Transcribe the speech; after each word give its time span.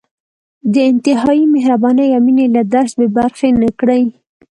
د 0.73 0.75
انتهايي 0.91 1.43
مهربانۍ 1.55 2.07
او 2.17 2.21
مېنې 2.25 2.45
له 2.55 2.61
درس 2.73 2.91
بې 2.99 3.07
برخې 3.17 3.49
نه 3.61 3.69
کړي. 3.79 4.03